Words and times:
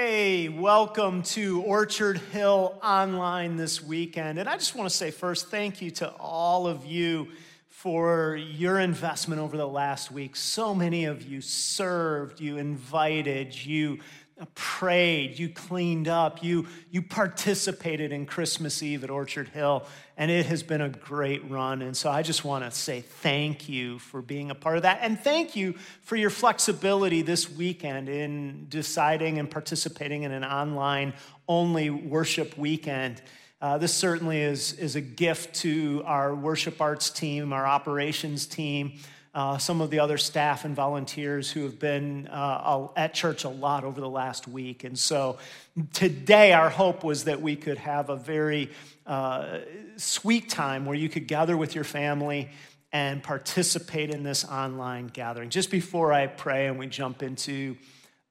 Hey, 0.00 0.48
welcome 0.48 1.24
to 1.24 1.60
Orchard 1.62 2.18
Hill 2.30 2.78
Online 2.84 3.56
this 3.56 3.82
weekend. 3.82 4.38
And 4.38 4.48
I 4.48 4.56
just 4.56 4.76
want 4.76 4.88
to 4.88 4.94
say 4.94 5.10
first, 5.10 5.48
thank 5.48 5.82
you 5.82 5.90
to 5.90 6.08
all 6.20 6.68
of 6.68 6.86
you 6.86 7.32
for 7.68 8.36
your 8.36 8.78
investment 8.78 9.40
over 9.40 9.56
the 9.56 9.66
last 9.66 10.12
week. 10.12 10.36
So 10.36 10.72
many 10.72 11.06
of 11.06 11.24
you 11.24 11.40
served, 11.40 12.40
you 12.40 12.58
invited, 12.58 13.66
you 13.66 13.98
prayed, 14.54 15.38
you 15.38 15.48
cleaned 15.48 16.08
up, 16.08 16.42
you, 16.42 16.66
you 16.90 17.02
participated 17.02 18.12
in 18.12 18.26
Christmas 18.26 18.82
Eve 18.82 19.04
at 19.04 19.10
Orchard 19.10 19.48
Hill, 19.48 19.86
and 20.16 20.30
it 20.30 20.46
has 20.46 20.62
been 20.62 20.80
a 20.80 20.88
great 20.88 21.48
run. 21.50 21.82
And 21.82 21.96
so 21.96 22.10
I 22.10 22.22
just 22.22 22.44
want 22.44 22.64
to 22.64 22.70
say 22.70 23.00
thank 23.00 23.68
you 23.68 23.98
for 23.98 24.22
being 24.22 24.50
a 24.50 24.54
part 24.54 24.76
of 24.76 24.82
that. 24.82 24.98
And 25.02 25.18
thank 25.18 25.56
you 25.56 25.74
for 26.02 26.16
your 26.16 26.30
flexibility 26.30 27.22
this 27.22 27.50
weekend 27.50 28.08
in 28.08 28.66
deciding 28.68 29.38
and 29.38 29.50
participating 29.50 30.22
in 30.22 30.32
an 30.32 30.44
online 30.44 31.14
only 31.48 31.90
worship 31.90 32.56
weekend. 32.56 33.20
Uh, 33.60 33.76
this 33.76 33.92
certainly 33.92 34.40
is, 34.40 34.72
is 34.74 34.94
a 34.94 35.00
gift 35.00 35.54
to 35.56 36.02
our 36.06 36.34
worship 36.34 36.80
arts 36.80 37.10
team, 37.10 37.52
our 37.52 37.66
operations 37.66 38.46
team 38.46 38.98
uh, 39.34 39.58
some 39.58 39.80
of 39.80 39.90
the 39.90 40.00
other 40.00 40.18
staff 40.18 40.64
and 40.64 40.74
volunteers 40.74 41.50
who 41.50 41.62
have 41.62 41.78
been 41.78 42.26
uh, 42.28 42.88
at 42.96 43.14
church 43.14 43.44
a 43.44 43.48
lot 43.48 43.84
over 43.84 44.00
the 44.00 44.08
last 44.08 44.48
week. 44.48 44.84
And 44.84 44.98
so 44.98 45.38
today, 45.92 46.52
our 46.52 46.70
hope 46.70 47.04
was 47.04 47.24
that 47.24 47.40
we 47.40 47.54
could 47.56 47.78
have 47.78 48.08
a 48.08 48.16
very 48.16 48.70
uh, 49.06 49.58
sweet 49.96 50.48
time 50.48 50.86
where 50.86 50.96
you 50.96 51.08
could 51.08 51.26
gather 51.28 51.56
with 51.56 51.74
your 51.74 51.84
family 51.84 52.50
and 52.92 53.22
participate 53.22 54.10
in 54.10 54.22
this 54.22 54.44
online 54.44 55.08
gathering. 55.08 55.50
Just 55.50 55.70
before 55.70 56.12
I 56.12 56.26
pray 56.26 56.66
and 56.66 56.78
we 56.78 56.86
jump 56.86 57.22
into 57.22 57.76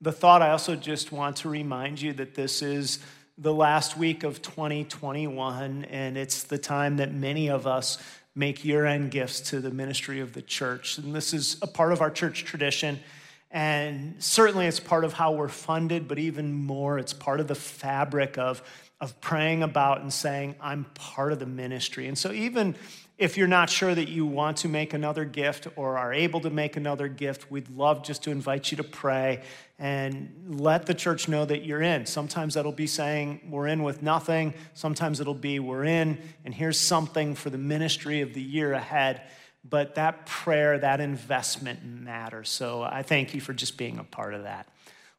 the 0.02 0.12
thought, 0.12 0.42
I 0.42 0.52
also 0.52 0.76
just 0.76 1.12
want 1.12 1.38
to 1.38 1.50
remind 1.50 2.02
you 2.02 2.14
that 2.14 2.34
this 2.36 2.62
is 2.62 3.00
the 3.40 3.54
last 3.54 3.95
week 3.98 4.23
of 4.23 4.42
2021, 4.42 5.86
and 5.86 6.17
it's 6.17 6.44
the 6.44 6.58
time 6.58 6.98
that 6.98 7.14
many 7.14 7.50
of 7.50 7.67
us 7.67 8.00
make 8.38 8.63
year 8.63 8.85
end 8.85 9.09
gifts 9.09 9.41
to 9.41 9.59
the 9.59 9.71
ministry 9.71 10.19
of 10.19 10.33
the 10.33 10.41
church. 10.41 10.99
And 10.99 11.13
this 11.13 11.33
is 11.33 11.57
a 11.61 11.67
part 11.67 11.91
of 11.91 12.02
our 12.02 12.11
church 12.11 12.45
tradition. 12.45 12.99
And 13.49 14.16
certainly 14.19 14.67
it's 14.67 14.80
part 14.80 15.03
of 15.03 15.13
how 15.13 15.31
we're 15.31 15.47
funded, 15.47 16.07
but 16.07 16.19
even 16.19 16.53
more, 16.53 16.99
it's 16.99 17.13
part 17.13 17.39
of 17.39 17.47
the 17.47 17.55
fabric 17.55 18.38
of, 18.38 18.61
of 19.00 19.20
praying 19.22 19.62
about 19.62 20.02
and 20.02 20.12
saying, 20.12 20.56
I'm 20.59 20.86
part 20.95 21.31
of 21.31 21.40
the 21.40 21.45
ministry. 21.45 22.08
And 22.08 22.17
so 22.17 22.31
even 22.31 22.76
if 23.17 23.38
you're 23.38 23.48
not 23.48 23.70
sure 23.70 23.94
that 23.94 24.09
you 24.09 24.26
want 24.26 24.58
to 24.58 24.70
make 24.70 24.94
another 24.94 25.26
gift 25.26 25.67
or 25.76 25.98
are 25.98 26.14
able 26.14 26.39
to 26.42 26.50
make 26.50 26.78
another 26.78 27.08
gift, 27.08 27.52
we'd 27.52 27.70
love 27.70 28.04
just 28.04 28.23
to 28.23 28.31
invite 28.31 28.72
you 28.72 28.78
to 28.78 28.84
pray 28.84 29.42
and 29.80 30.59
let 30.59 30.86
the 30.86 30.94
church 30.94 31.28
know 31.28 31.45
that 31.45 31.64
you're 31.64 31.81
in. 31.81 32.06
Sometimes 32.06 32.56
that'll 32.56 32.72
be 32.72 32.88
saying, 32.88 33.42
We're 33.50 33.67
in 33.67 33.84
with 33.84 34.04
nothing. 34.04 34.54
Sometimes 34.73 35.20
it'll 35.20 35.34
be, 35.34 35.59
We're 35.59 35.86
in, 35.86 36.20
and 36.45 36.54
here's 36.54 36.80
something 36.80 37.36
for 37.36 37.50
the 37.50 37.58
ministry 37.58 38.22
of 38.22 38.34
the 38.34 38.42
year 38.42 38.73
ahead. 38.73 39.22
But 39.67 39.95
that 39.95 40.26
prayer, 40.26 40.78
that 40.80 41.02
investment 41.02 41.84
matters. 41.84 42.50
So 42.50 42.84
I 42.84 43.04
thank 43.04 43.34
you 43.34 43.42
for 43.42 43.54
just 43.54 43.78
being 43.78 44.00
a 44.00 44.04
part 44.04 44.34
of 44.34 44.44
that. 44.44 44.67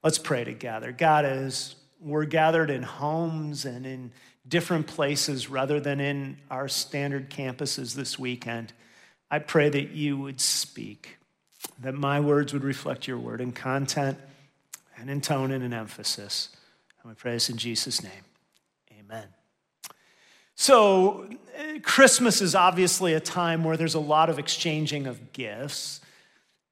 Let's 0.03 0.19
pray 0.19 0.45
together. 0.45 0.93
God, 0.93 1.25
as 1.25 1.75
we're 2.01 2.25
gathered 2.25 2.71
in 2.71 2.83
homes 2.83 3.65
and 3.65 3.87
in 3.87 4.13
different 4.47 4.87
places 4.87 5.51
rather 5.51 5.81
than 5.81 6.01
in 6.01 6.39
our 6.51 6.69
standard 6.69 7.31
campuses 7.31 7.95
this 7.95 8.19
weekend, 8.19 8.73
I 9.31 9.41
pray 9.41 9.69
that 9.69 9.91
you 9.91 10.17
would 10.17 10.41
speak, 10.41 11.19
that 11.81 11.95
my 11.95 12.21
words 12.21 12.53
would 12.53 12.65
reflect 12.65 13.07
your 13.07 13.19
word 13.19 13.41
in 13.41 13.53
content 13.53 14.19
and 14.97 15.11
in 15.11 15.21
tone 15.21 15.51
and 15.51 15.63
in 15.63 15.73
emphasis. 15.73 16.49
And 17.03 17.11
we 17.11 17.15
pray 17.15 17.33
this 17.33 17.51
in 17.51 17.57
Jesus' 17.57 18.03
name. 18.03 18.13
Amen. 18.99 19.27
So, 20.55 21.29
Christmas 21.83 22.41
is 22.41 22.55
obviously 22.55 23.15
a 23.15 23.21
time 23.21 23.63
where 23.65 23.77
there's 23.77 23.95
a 23.95 24.01
lot 24.01 24.29
of 24.29 24.39
exchanging 24.39 25.07
of 25.07 25.33
gifts. 25.33 26.01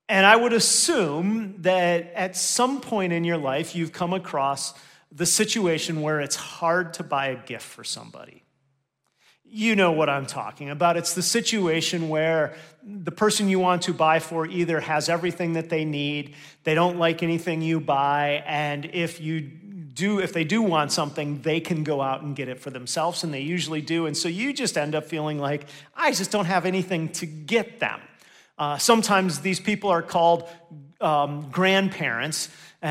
And 0.09 0.25
I 0.25 0.35
would 0.35 0.53
assume 0.53 1.63
that 1.63 2.13
at 2.15 2.37
some 2.37 2.81
point 2.81 3.13
in 3.13 3.25
your 3.25 3.39
life, 3.39 3.77
you've 3.77 3.93
come 3.93 4.13
across 4.13 4.75
the 5.13 5.27
situation 5.27 6.03
where 6.03 6.21
it's 6.21 6.37
hard 6.37 6.95
to 6.95 7.03
buy 7.03 7.29
a 7.29 7.37
gift 7.37 7.65
for 7.65 7.85
somebody. 7.85 8.43
You 9.45 9.77
know 9.77 9.93
what 9.93 10.09
I'm 10.09 10.27
talking 10.27 10.71
about. 10.71 10.97
It's 10.97 11.15
the 11.15 11.23
situation 11.23 12.09
where 12.09 12.55
the 12.83 13.13
person 13.13 13.49
you 13.49 13.61
want 13.61 13.83
to 13.83 13.95
buy 13.95 14.19
for 14.19 14.47
either 14.47 14.81
has 14.81 15.09
everything 15.09 15.53
that 15.53 15.71
they 15.71 15.85
need, 15.85 16.35
they 16.65 16.75
don't 16.75 16.99
like 16.99 17.23
anything 17.23 17.63
you 17.63 17.79
buy, 17.79 18.43
and 18.47 18.85
if 18.87 19.21
you 19.21 19.41
do 19.97 20.19
if 20.21 20.33
they 20.33 20.45
do 20.45 20.63
want 20.63 20.93
something, 20.93 21.41
they 21.41 21.59
can 21.59 21.83
go 21.83 22.01
out 22.01 22.23
and 22.23 22.37
get 22.37 22.49
it 22.49 22.61
for 22.61 22.71
themselves 22.71 23.25
and 23.25 23.33
they 23.33 23.41
usually 23.41 23.81
do. 23.81 24.07
And 24.07 24.17
so 24.17 24.29
you 24.29 24.53
just 24.53 24.77
end 24.77 24.95
up 24.95 25.07
feeling 25.07 25.39
like 25.39 25.67
I 25.95 26.13
just 26.13 26.31
don't 26.31 26.45
have 26.45 26.67
anything 26.67 27.09
to 27.15 27.27
get 27.27 27.81
them. 27.81 28.01
Uh, 28.59 28.79
sometimes 28.79 29.41
these 29.41 29.59
people 29.59 29.91
are 29.91 30.03
called 30.03 30.49
um, 31.01 31.49
grandparents 31.51 32.49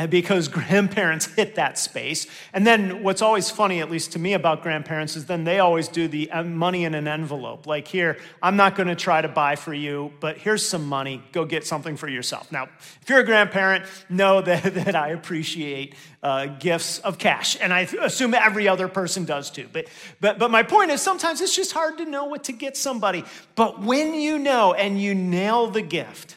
because 0.09 0.47
grandparents 0.59 1.25
hit 1.25 1.55
that 1.55 1.77
space. 1.77 2.27
And 2.51 2.67
then 2.67 3.01
what's 3.01 3.21
always 3.21 3.49
funny, 3.49 3.79
at 3.79 3.89
least 3.89 4.11
to 4.13 4.19
me, 4.19 4.33
about 4.33 4.61
grandparents 4.61 5.15
is 5.15 5.25
then 5.25 5.45
they 5.45 5.59
always 5.59 5.87
do 5.87 6.09
the 6.09 6.29
uh, 6.31 6.43
money 6.43 6.83
in 6.83 6.93
an 6.93 7.07
envelope. 7.07 7.65
Like, 7.65 7.87
here, 7.87 8.17
I'm 8.43 8.57
not 8.57 8.75
going 8.75 8.89
to 8.89 8.95
try 8.95 9.21
to 9.21 9.29
buy 9.29 9.55
for 9.55 9.73
you, 9.73 10.11
but 10.19 10.37
here's 10.37 10.67
some 10.67 10.87
money. 10.87 11.23
Go 11.31 11.45
get 11.45 11.65
something 11.65 11.95
for 11.95 12.09
yourself. 12.09 12.51
Now, 12.51 12.67
if 13.01 13.09
you're 13.09 13.19
a 13.19 13.25
grandparent, 13.25 13.85
know 14.09 14.41
that, 14.45 14.73
that 14.73 14.95
I 14.95 15.09
appreciate 15.09 15.95
uh, 16.21 16.47
gifts 16.47 16.99
of 16.99 17.17
cash. 17.17 17.57
And 17.61 17.71
I 17.71 17.81
assume 17.81 18.33
every 18.33 18.67
other 18.67 18.89
person 18.89 19.23
does 19.23 19.49
too. 19.49 19.69
But, 19.71 19.87
but, 20.19 20.39
but 20.39 20.51
my 20.51 20.63
point 20.63 20.91
is 20.91 21.01
sometimes 21.01 21.39
it's 21.39 21.55
just 21.55 21.71
hard 21.71 21.99
to 21.99 22.05
know 22.05 22.25
what 22.25 22.43
to 22.45 22.51
get 22.51 22.75
somebody. 22.75 23.23
But 23.55 23.81
when 23.81 24.13
you 24.13 24.39
know 24.39 24.73
and 24.73 24.99
you 24.99 25.15
nail 25.15 25.67
the 25.67 25.81
gift, 25.81 26.35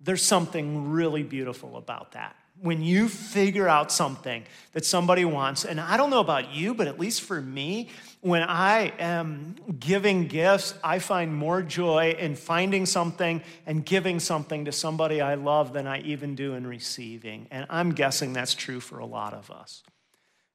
there's 0.00 0.22
something 0.22 0.90
really 0.90 1.22
beautiful 1.22 1.76
about 1.76 2.12
that 2.12 2.36
when 2.60 2.82
you 2.82 3.08
figure 3.08 3.68
out 3.68 3.92
something 3.92 4.44
that 4.72 4.84
somebody 4.84 5.24
wants, 5.24 5.64
and 5.64 5.80
I 5.80 5.96
don't 5.96 6.10
know 6.10 6.20
about 6.20 6.54
you, 6.54 6.74
but 6.74 6.86
at 6.86 6.98
least 6.98 7.22
for 7.22 7.40
me, 7.40 7.88
when 8.20 8.42
I 8.42 8.92
am 8.98 9.56
giving 9.78 10.26
gifts, 10.26 10.74
I 10.82 10.98
find 10.98 11.34
more 11.34 11.62
joy 11.62 12.16
in 12.18 12.34
finding 12.34 12.86
something 12.86 13.42
and 13.66 13.84
giving 13.84 14.18
something 14.20 14.64
to 14.64 14.72
somebody 14.72 15.20
I 15.20 15.34
love 15.34 15.72
than 15.72 15.86
I 15.86 16.00
even 16.00 16.34
do 16.34 16.54
in 16.54 16.66
receiving. 16.66 17.46
And 17.50 17.66
I'm 17.70 17.92
guessing 17.92 18.32
that's 18.32 18.54
true 18.54 18.80
for 18.80 18.98
a 18.98 19.06
lot 19.06 19.32
of 19.34 19.50
us. 19.50 19.82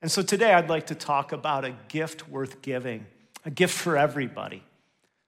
And 0.01 0.11
so 0.11 0.21
today 0.21 0.53
I'd 0.53 0.69
like 0.69 0.87
to 0.87 0.95
talk 0.95 1.31
about 1.31 1.63
a 1.63 1.75
gift 1.87 2.27
worth 2.27 2.61
giving, 2.61 3.05
a 3.45 3.51
gift 3.51 3.77
for 3.77 3.95
everybody, 3.95 4.63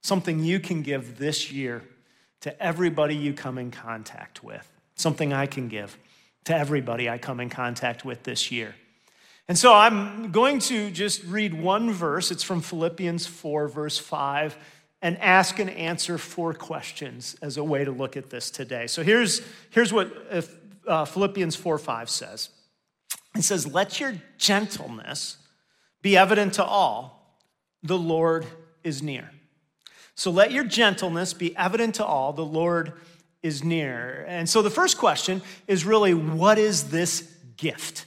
something 0.02 0.44
you 0.44 0.60
can 0.60 0.82
give 0.82 1.20
this 1.20 1.52
year 1.52 1.84
to 2.42 2.62
everybody 2.62 3.16
you 3.16 3.34
come 3.34 3.58
in 3.58 3.72
contact 3.72 4.44
with, 4.44 4.70
something 4.96 5.32
I 5.32 5.46
can 5.46 5.68
give 5.68 5.98
to 6.46 6.56
everybody 6.56 7.10
I 7.10 7.18
come 7.18 7.40
in 7.40 7.50
contact 7.50 8.04
with 8.04 8.24
this 8.24 8.52
year. 8.52 8.76
And 9.48 9.58
so 9.58 9.74
I'm 9.74 10.32
going 10.32 10.60
to 10.60 10.90
just 10.90 11.24
read 11.26 11.54
one 11.54 11.92
verse. 11.92 12.32
It's 12.32 12.44
from 12.44 12.62
Philippians 12.62 13.28
4, 13.28 13.68
verse 13.68 13.98
5, 13.98 14.58
and 15.02 15.18
ask 15.20 15.60
and 15.60 15.70
answer 15.70 16.18
four 16.18 16.54
questions 16.54 17.36
as 17.42 17.58
a 17.58 17.64
way 17.64 17.84
to 17.84 17.92
look 17.92 18.16
at 18.16 18.30
this 18.30 18.50
today. 18.50 18.88
So 18.88 19.04
here's, 19.04 19.42
here's 19.70 19.92
what 19.92 20.12
uh, 20.88 21.06
Philippians 21.06 21.56
4, 21.56 21.78
5 21.78 22.10
says 22.10 22.50
it 23.36 23.44
says, 23.44 23.68
Let 23.68 24.00
your 24.00 24.14
gentleness 24.38 25.38
be 26.02 26.16
evident 26.16 26.54
to 26.54 26.64
all, 26.64 27.40
the 27.82 27.98
Lord 27.98 28.46
is 28.84 29.02
near. 29.02 29.30
So 30.16 30.30
let 30.30 30.52
your 30.52 30.64
gentleness 30.64 31.34
be 31.34 31.56
evident 31.58 31.96
to 31.96 32.06
all, 32.06 32.34
the 32.34 32.46
Lord 32.46 32.94
is 33.44 33.64
near. 33.64 34.26
And 34.28 34.50
so 34.50 34.62
the 34.62 34.70
first 34.70 34.98
question 34.98 35.42
is 35.68 35.86
really 35.86 36.14
what 36.14 36.58
is 36.58 36.90
this 36.90 37.30
gift? 37.58 38.06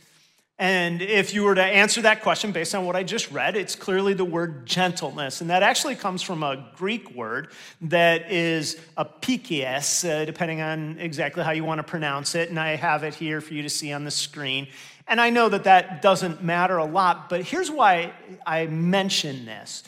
And 0.58 1.02
if 1.02 1.34
you 1.34 1.42
were 1.42 1.54
to 1.54 1.62
answer 1.62 2.00
that 2.03 2.22
question 2.22 2.50
based 2.50 2.74
on 2.74 2.86
what 2.86 2.97
I 2.97 3.03
just 3.03 3.30
read, 3.30 3.56
it's 3.56 3.74
clearly 3.74 4.15
the 4.15 4.24
word 4.24 4.65
gentleness. 4.65 5.42
And 5.42 5.50
that 5.50 5.62
actually 5.62 5.97
comes 5.97 6.22
from 6.22 6.42
a 6.42 6.71
Greek 6.77 7.15
word 7.15 7.48
that 7.83 8.33
is 8.33 8.80
epieikes, 8.97 10.09
uh, 10.09 10.24
depending 10.24 10.62
on 10.62 10.97
exactly 10.98 11.44
how 11.44 11.50
you 11.50 11.62
want 11.62 11.80
to 11.80 11.83
pronounce 11.83 12.34
it. 12.34 12.48
And 12.48 12.59
I 12.59 12.77
have 12.77 13.04
it 13.04 13.15
here 13.15 13.42
for 13.42 13.53
you 13.53 13.62
to 13.62 13.68
see 13.68 13.92
on 13.92 14.04
the 14.04 14.10
screen. 14.10 14.68
And 15.06 15.21
I 15.21 15.28
know 15.28 15.50
that 15.50 15.65
that 15.65 16.00
doesn't 16.00 16.42
matter 16.42 16.78
a 16.78 16.86
lot, 16.86 17.28
but 17.28 17.42
here's 17.42 17.71
why 17.71 18.15
I 18.47 18.66
mention 18.66 19.44
this. 19.44 19.84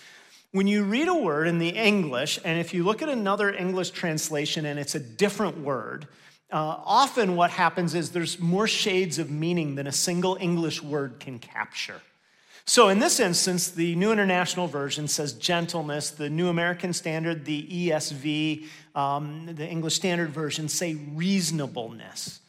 When 0.53 0.67
you 0.67 0.85
read 0.85 1.09
a 1.09 1.15
word 1.15 1.47
in 1.47 1.59
the 1.59 1.69
English, 1.69 2.39
and 2.43 2.59
if 2.59 2.73
you 2.73 2.83
look 2.83 3.03
at 3.03 3.11
another 3.11 3.53
English 3.53 3.91
translation 3.91 4.65
and 4.65 4.79
it's 4.79 4.95
a 4.95 5.01
different 5.01 5.59
word, 5.59 6.09
uh, 6.51 6.57
often 6.57 7.37
what 7.37 7.51
happens 7.51 7.95
is 7.95 8.13
there's 8.13 8.41
more 8.41 8.67
shades 8.67 9.19
of 9.19 9.31
meaning 9.31 9.75
than 9.75 9.87
a 9.87 9.93
single 9.93 10.39
English 10.41 10.83
word 10.83 11.21
can 11.21 11.39
capture. 11.39 12.01
So 12.65 12.89
in 12.89 12.99
this 12.99 13.21
instance, 13.21 13.71
the 13.71 13.95
New 13.95 14.11
International 14.11 14.67
Version 14.67 15.07
says 15.07 15.35
gentleness, 15.35 16.11
the 16.11 16.31
New 16.31 16.49
American 16.49 16.95
Standard, 16.95 17.45
the 17.45 17.89
ESV, 17.89 18.67
um, 18.95 19.55
the 19.55 19.67
English 19.67 19.97
Standard 19.97 20.31
Version 20.31 20.69
say 20.69 20.95
reasonableness. 20.95 22.41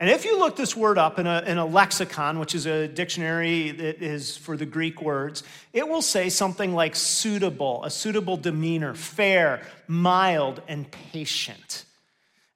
And 0.00 0.10
if 0.10 0.24
you 0.24 0.38
look 0.38 0.56
this 0.56 0.76
word 0.76 0.98
up 0.98 1.18
in 1.18 1.26
a, 1.26 1.42
in 1.46 1.56
a 1.56 1.64
lexicon, 1.64 2.40
which 2.40 2.54
is 2.54 2.66
a 2.66 2.88
dictionary 2.88 3.70
that 3.70 4.02
is 4.02 4.36
for 4.36 4.56
the 4.56 4.66
Greek 4.66 5.00
words, 5.00 5.44
it 5.72 5.88
will 5.88 6.02
say 6.02 6.28
something 6.28 6.74
like 6.74 6.96
suitable, 6.96 7.84
a 7.84 7.90
suitable 7.90 8.36
demeanor, 8.36 8.94
fair, 8.94 9.62
mild, 9.86 10.60
and 10.66 10.90
patient. 10.90 11.84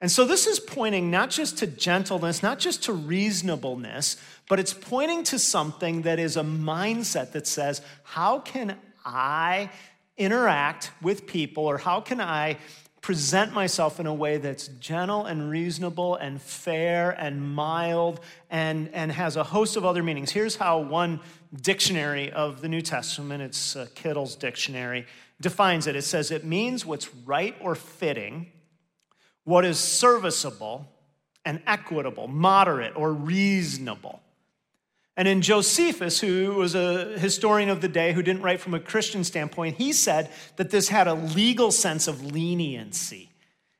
And 0.00 0.10
so 0.10 0.24
this 0.24 0.46
is 0.46 0.60
pointing 0.60 1.10
not 1.10 1.30
just 1.30 1.58
to 1.58 1.66
gentleness, 1.66 2.42
not 2.42 2.58
just 2.58 2.84
to 2.84 2.92
reasonableness, 2.92 4.16
but 4.48 4.58
it's 4.60 4.74
pointing 4.74 5.24
to 5.24 5.38
something 5.38 6.02
that 6.02 6.18
is 6.18 6.36
a 6.36 6.42
mindset 6.42 7.32
that 7.32 7.46
says, 7.46 7.82
how 8.02 8.40
can 8.40 8.76
I 9.04 9.70
interact 10.16 10.90
with 11.00 11.26
people 11.26 11.64
or 11.64 11.78
how 11.78 12.00
can 12.00 12.20
I 12.20 12.58
present 13.08 13.54
myself 13.54 13.98
in 13.98 14.06
a 14.06 14.12
way 14.12 14.36
that's 14.36 14.68
gentle 14.80 15.24
and 15.24 15.48
reasonable 15.48 16.14
and 16.16 16.42
fair 16.42 17.12
and 17.12 17.40
mild 17.40 18.20
and, 18.50 18.90
and 18.92 19.10
has 19.10 19.34
a 19.34 19.42
host 19.42 19.78
of 19.78 19.84
other 19.86 20.02
meanings. 20.02 20.30
Here's 20.30 20.56
how 20.56 20.80
one 20.80 21.20
dictionary 21.62 22.30
of 22.30 22.60
the 22.60 22.68
New 22.68 22.82
Testament, 22.82 23.42
it's 23.42 23.76
uh, 23.76 23.86
Kittel's 23.94 24.36
dictionary, 24.36 25.06
defines 25.40 25.86
it. 25.86 25.96
It 25.96 26.02
says 26.02 26.30
it 26.30 26.44
means 26.44 26.84
what's 26.84 27.08
right 27.24 27.56
or 27.62 27.74
fitting, 27.74 28.52
what 29.44 29.64
is 29.64 29.78
serviceable 29.78 30.86
and 31.46 31.62
equitable, 31.66 32.28
moderate 32.28 32.94
or 32.94 33.14
reasonable. 33.14 34.20
And 35.18 35.26
in 35.26 35.42
Josephus, 35.42 36.20
who 36.20 36.54
was 36.54 36.76
a 36.76 37.18
historian 37.18 37.70
of 37.70 37.80
the 37.80 37.88
day 37.88 38.12
who 38.12 38.22
didn't 38.22 38.42
write 38.42 38.60
from 38.60 38.72
a 38.72 38.78
Christian 38.78 39.24
standpoint, 39.24 39.76
he 39.76 39.92
said 39.92 40.30
that 40.54 40.70
this 40.70 40.90
had 40.90 41.08
a 41.08 41.14
legal 41.14 41.72
sense 41.72 42.06
of 42.06 42.24
leniency. 42.24 43.28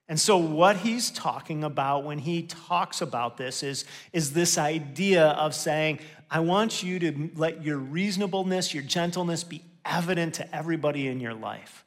And 0.09 0.19
so, 0.19 0.37
what 0.37 0.79
he's 0.79 1.13
talking 1.13 1.63
about 1.63 2.03
when 2.03 2.19
he 2.19 2.43
talks 2.43 3.01
about 3.03 3.37
this 3.37 3.63
is, 3.63 3.85
is 4.13 4.33
this 4.33 4.59
idea 4.59 5.27
of 5.29 5.55
saying, 5.55 6.01
I 6.29 6.41
want 6.41 6.83
you 6.83 6.99
to 6.99 7.31
let 7.37 7.63
your 7.63 7.79
reasonableness, 7.79 8.75
your 8.75 8.83
gentleness 8.83 9.45
be 9.45 9.63
evident 9.85 10.35
to 10.35 10.57
everybody 10.57 11.07
in 11.07 11.21
your 11.21 11.35
life. 11.35 11.85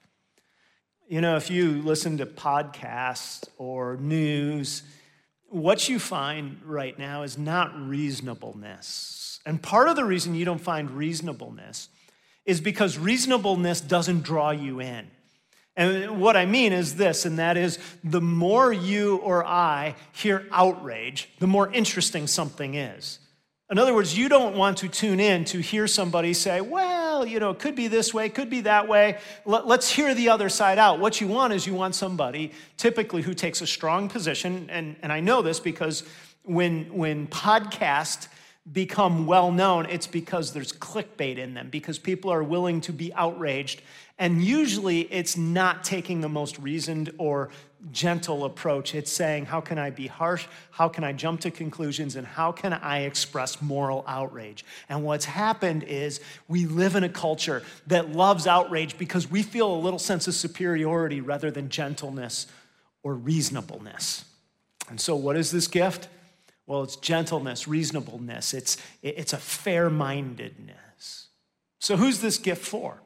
You 1.10 1.20
know, 1.20 1.36
if 1.36 1.52
you 1.52 1.82
listen 1.82 2.20
to 2.20 2.26
podcasts 2.26 3.50
or 3.58 3.98
news, 3.98 4.84
what 5.50 5.90
you 5.90 6.00
find 6.00 6.62
right 6.64 6.98
now 6.98 7.24
is 7.24 7.38
not 7.38 7.78
reasonableness 7.78 9.22
and 9.46 9.62
part 9.62 9.90
of 9.90 9.96
the 9.96 10.06
reason 10.06 10.36
you 10.36 10.46
don't 10.46 10.62
find 10.62 10.92
reasonableness 10.92 11.90
is 12.46 12.62
because 12.62 12.98
reasonableness 12.98 13.82
doesn't 13.82 14.24
draw 14.24 14.52
you 14.52 14.80
in. 14.80 15.08
And 15.76 16.20
what 16.20 16.36
I 16.36 16.46
mean 16.46 16.74
is 16.74 16.96
this, 16.96 17.26
and 17.26 17.40
that 17.40 17.56
is 17.56 17.80
the 18.04 18.22
more 18.22 18.74
you 18.74 19.18
or 19.18 19.46
I 19.46 19.96
hear 20.12 20.46
outrage, 20.52 21.30
the 21.40 21.48
more 21.48 21.72
interesting 21.72 22.28
something 22.28 22.76
is. 22.76 23.20
In 23.70 23.80
other 23.80 23.94
words, 23.94 24.18
you 24.18 24.28
don't 24.28 24.58
want 24.58 24.80
to 24.80 24.90
tune 24.90 25.22
in 25.22 25.46
to 25.46 25.60
hear 25.60 25.88
somebody 25.88 26.34
say, 26.34 26.60
well, 26.60 27.26
you 27.26 27.40
know, 27.40 27.52
it 27.52 27.60
could 27.60 27.74
be 27.74 27.88
this 27.88 28.14
way, 28.14 28.26
it 28.26 28.36
could 28.36 28.50
be 28.50 28.62
that 28.62 28.90
way. 28.90 29.18
Let's 29.46 29.90
hear 29.90 30.14
the 30.14 30.28
other 30.28 30.50
side 30.50 30.78
out. 30.78 31.00
What 31.00 31.22
you 31.22 31.28
want 31.28 31.54
is 31.54 31.66
you 31.66 31.74
want 31.74 31.96
somebody 31.96 32.52
typically 32.76 33.22
who 33.22 33.34
takes 33.34 33.62
a 33.62 33.68
strong 33.68 34.10
position. 34.10 34.68
And, 34.70 34.98
and 35.02 35.10
I 35.10 35.22
know 35.22 35.42
this 35.42 35.62
because 35.62 36.04
when, 36.44 36.94
when 36.94 37.28
podcast 37.28 38.28
become 38.70 39.26
well 39.26 39.52
known, 39.52 39.88
it's 39.88 40.08
because 40.08 40.54
there's 40.54 40.72
clickbait 40.72 41.38
in 41.38 41.54
them, 41.54 41.70
because 41.70 41.98
people 41.98 42.32
are 42.32 42.44
willing 42.44 42.82
to 42.82 42.94
be 42.94 43.14
outraged. 43.14 43.82
And 44.20 44.44
usually 44.44 45.02
it's 45.02 45.36
not 45.36 45.84
taking 45.84 46.22
the 46.22 46.30
most 46.30 46.60
reasoned 46.60 47.12
or 47.18 47.50
gentle 47.92 48.46
approach. 48.46 48.94
It's 48.94 49.12
saying, 49.12 49.46
how 49.46 49.62
can 49.62 49.80
I 49.80 49.90
be 49.90 50.06
harsh? 50.06 50.46
How 50.70 50.88
can 50.88 51.04
I 51.04 51.14
jump 51.14 51.42
to 51.42 51.50
conclusions? 51.50 52.16
And 52.16 52.28
how 52.28 52.52
can 52.52 52.74
I 52.74 53.02
express 53.02 53.60
moral 53.64 54.04
outrage? 54.08 54.64
And 54.90 55.04
what's 55.04 55.26
happened 55.26 55.84
is 55.84 56.20
we 56.48 56.68
live 56.68 56.96
in 56.96 57.04
a 57.04 57.10
culture 57.10 57.64
that 57.88 58.12
loves 58.12 58.46
outrage 58.46 58.96
because 59.00 59.30
we 59.30 59.42
feel 59.42 59.74
a 59.74 59.80
little 59.80 59.98
sense 59.98 60.28
of 60.28 60.36
superiority 60.36 61.22
rather 61.22 61.50
than 61.50 61.70
gentleness 61.70 62.46
or 63.02 63.16
reasonableness. 63.16 64.26
And 64.90 65.02
so, 65.02 65.16
what 65.16 65.36
is 65.36 65.50
this 65.50 65.68
gift? 65.68 66.08
Well, 66.68 66.84
it's 66.84 66.96
gentleness, 66.96 67.68
reasonableness, 67.68 68.54
it's, 68.54 68.78
it's 69.02 69.34
a 69.34 69.38
fair 69.38 69.90
mindedness. 69.90 71.28
So, 71.80 71.98
who's 71.98 72.20
this 72.22 72.38
gift 72.38 72.66
for? 72.66 73.02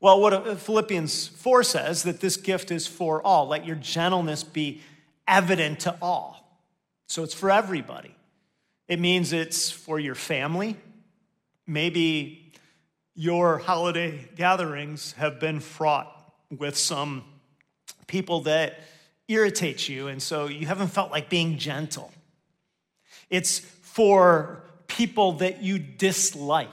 Well, 0.00 0.20
what 0.20 0.32
uh, 0.32 0.54
Philippians 0.54 1.28
4 1.28 1.62
says 1.62 2.02
that 2.04 2.20
this 2.20 2.36
gift 2.36 2.70
is 2.70 2.86
for 2.86 3.22
all. 3.22 3.48
Let 3.48 3.66
your 3.66 3.76
gentleness 3.76 4.44
be 4.44 4.82
evident 5.26 5.80
to 5.80 5.96
all. 6.00 6.62
So, 7.08 7.22
it's 7.24 7.34
for 7.34 7.50
everybody. 7.50 8.14
It 8.86 9.00
means 9.00 9.32
it's 9.32 9.70
for 9.70 9.98
your 9.98 10.14
family. 10.14 10.76
Maybe 11.66 12.52
your 13.14 13.58
holiday 13.58 14.28
gatherings 14.36 15.12
have 15.12 15.40
been 15.40 15.60
fraught 15.60 16.32
with 16.56 16.76
some 16.76 17.24
people 18.06 18.42
that 18.42 18.78
irritate 19.26 19.88
you, 19.88 20.08
and 20.08 20.22
so 20.22 20.46
you 20.46 20.66
haven't 20.66 20.88
felt 20.88 21.10
like 21.10 21.28
being 21.28 21.58
gentle. 21.58 22.12
It's 23.30 23.58
for 23.58 24.62
people 24.86 25.32
that 25.32 25.62
you 25.62 25.78
dislike. 25.78 26.68